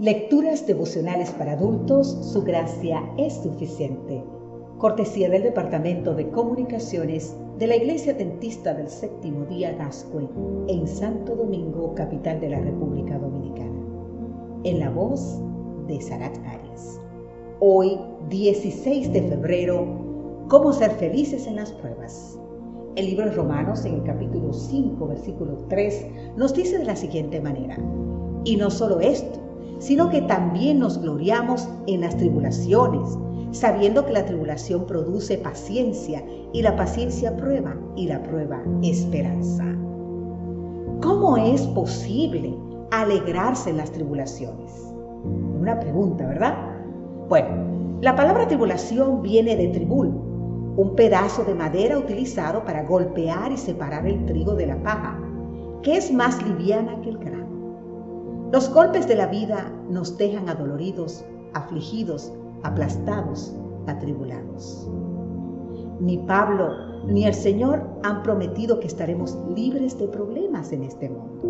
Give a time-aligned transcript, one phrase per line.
[0.00, 4.22] Lecturas devocionales para adultos, su gracia es suficiente.
[4.78, 10.28] Cortesía del Departamento de Comunicaciones de la Iglesia Dentista del Séptimo Día Gascue
[10.68, 13.82] en Santo Domingo, capital de la República Dominicana.
[14.62, 15.40] En la voz
[15.88, 17.00] de Sarat Arias.
[17.58, 19.84] Hoy, 16 de febrero,
[20.46, 22.38] ¿cómo ser felices en las pruebas?
[22.94, 26.06] El libro de Romanos, en el capítulo 5, versículo 3,
[26.36, 27.76] nos dice de la siguiente manera,
[28.44, 29.47] y no solo esto,
[29.78, 33.16] sino que también nos gloriamos en las tribulaciones,
[33.52, 39.64] sabiendo que la tribulación produce paciencia y la paciencia prueba y la prueba esperanza.
[41.02, 42.54] ¿Cómo es posible
[42.90, 44.72] alegrarse en las tribulaciones?
[45.60, 46.56] Una pregunta, ¿verdad?
[47.28, 47.48] Bueno,
[48.00, 50.08] la palabra tribulación viene de tribul,
[50.76, 55.20] un pedazo de madera utilizado para golpear y separar el trigo de la paja,
[55.82, 57.37] que es más liviana que el grano.
[58.50, 62.32] Los golpes de la vida nos dejan adoloridos, afligidos,
[62.62, 63.54] aplastados,
[63.86, 64.90] atribulados.
[66.00, 66.70] Ni Pablo
[67.06, 71.42] ni el Señor han prometido que estaremos libres de problemas en este mundo.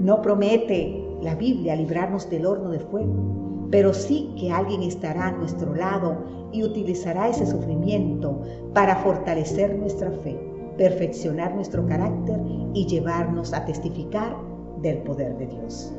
[0.00, 5.32] No promete la Biblia librarnos del horno de fuego, pero sí que alguien estará a
[5.32, 6.16] nuestro lado
[6.50, 8.40] y utilizará ese sufrimiento
[8.72, 10.40] para fortalecer nuestra fe,
[10.78, 12.40] perfeccionar nuestro carácter
[12.72, 14.34] y llevarnos a testificar
[14.82, 15.92] del poder de Dios.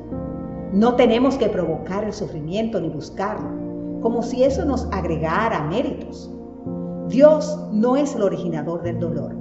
[0.72, 3.49] No tenemos que provocar el sufrimiento ni buscarlo,
[4.02, 6.31] como si eso nos agregara méritos.
[7.08, 9.36] Dios no es el originador del dolor,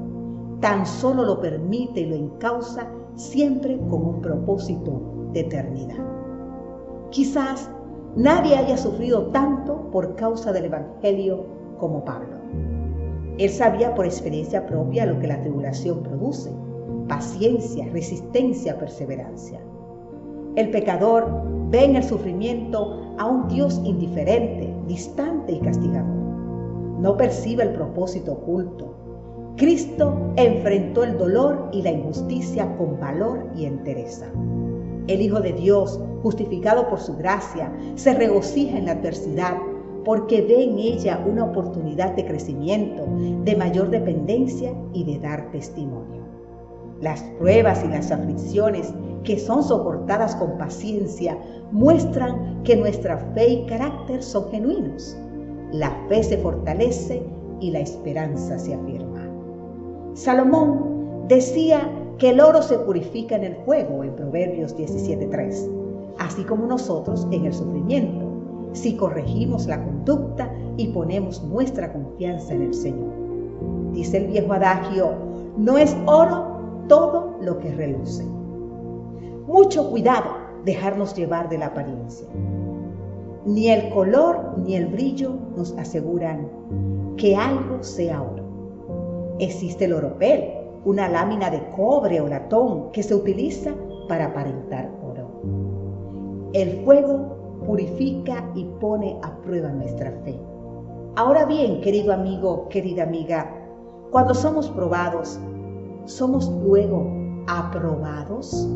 [0.60, 6.04] tan solo lo permite y lo encausa siempre con un propósito de eternidad.
[7.10, 7.70] Quizás
[8.16, 11.44] nadie haya sufrido tanto por causa del Evangelio
[11.78, 12.38] como Pablo.
[13.38, 16.50] Él sabía por experiencia propia lo que la tribulación produce
[17.08, 19.60] paciencia, resistencia, perseverancia.
[20.56, 26.16] El pecador ve en el sufrimiento a un Dios indiferente, distante y castigador.
[27.00, 28.94] No percibe el propósito oculto.
[29.56, 34.26] Cristo enfrentó el dolor y la injusticia con valor y entereza.
[35.08, 39.56] El Hijo de Dios, justificado por su gracia, se regocija en la adversidad
[40.04, 43.04] porque ve en ella una oportunidad de crecimiento,
[43.44, 46.37] de mayor dependencia y de dar testimonio.
[47.00, 48.92] Las pruebas y las aflicciones
[49.22, 51.38] que son soportadas con paciencia
[51.70, 55.16] muestran que nuestra fe y carácter son genuinos.
[55.72, 57.22] La fe se fortalece
[57.60, 59.28] y la esperanza se afirma.
[60.14, 61.88] Salomón decía
[62.18, 65.70] que el oro se purifica en el fuego en Proverbios 17.3,
[66.18, 68.26] así como nosotros en el sufrimiento,
[68.72, 73.12] si corregimos la conducta y ponemos nuestra confianza en el Señor.
[73.92, 75.12] Dice el viejo adagio,
[75.56, 76.57] no es oro
[76.88, 78.24] todo lo que reluce.
[79.46, 80.30] Mucho cuidado
[80.64, 82.26] dejarnos llevar de la apariencia.
[83.46, 86.48] Ni el color ni el brillo nos aseguran
[87.16, 88.44] que algo sea oro.
[89.38, 90.52] Existe el oropel,
[90.84, 93.72] una lámina de cobre o latón que se utiliza
[94.08, 95.30] para aparentar oro.
[96.52, 100.38] El fuego purifica y pone a prueba nuestra fe.
[101.16, 103.54] Ahora bien, querido amigo, querida amiga,
[104.10, 105.38] cuando somos probados,
[106.08, 107.06] somos luego
[107.46, 108.68] aprobados?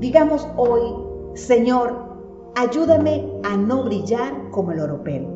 [0.00, 0.80] Digamos hoy,
[1.34, 1.94] Señor,
[2.54, 5.26] ayúdame a no brillar como el oropel,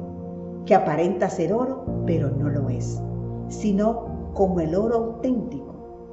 [0.66, 3.00] que aparenta ser oro, pero no lo es,
[3.48, 5.66] sino como el oro auténtico.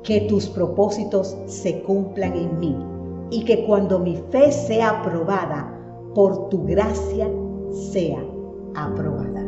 [0.03, 2.77] Que tus propósitos se cumplan en mí
[3.29, 5.73] y que cuando mi fe sea aprobada,
[6.15, 7.29] por tu gracia
[7.91, 8.23] sea
[8.75, 9.46] aprobada.